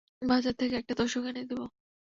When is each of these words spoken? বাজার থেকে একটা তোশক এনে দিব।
বাজার 0.21 0.55
থেকে 0.55 0.75
একটা 0.77 0.93
তোশক 0.99 1.23
এনে 1.25 1.43
দিব। 1.49 1.61